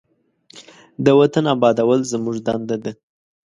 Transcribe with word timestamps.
د 1.05 1.07
وطن 1.19 1.43
آبادول 1.55 1.99
زموږ 2.11 2.35
دنده 2.47 2.77
ده. 2.83 2.91